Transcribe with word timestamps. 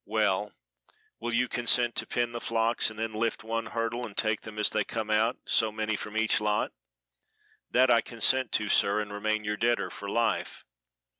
"Well! 0.07 0.51
will 1.19 1.31
you 1.31 1.47
consent 1.47 1.93
to 1.97 2.07
pen 2.07 2.31
the 2.31 2.41
flocks 2.41 2.89
and 2.89 2.97
then 2.97 3.13
lift 3.13 3.43
one 3.43 3.67
hurdle 3.67 4.03
and 4.03 4.17
take 4.17 4.41
them 4.41 4.57
as 4.57 4.71
they 4.71 4.83
come 4.83 5.11
out, 5.11 5.37
so 5.45 5.71
many 5.71 5.95
from 5.95 6.17
each 6.17 6.41
lot?" 6.41 6.71
"That 7.69 7.91
I 7.91 8.01
consent 8.01 8.51
to, 8.53 8.67
sir, 8.67 8.99
and 8.99 9.13
remain 9.13 9.43
your 9.43 9.57
debtor 9.57 9.91
for 9.91 10.09
life." 10.09 10.63